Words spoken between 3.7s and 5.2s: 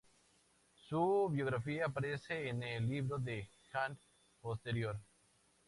Han Posterior.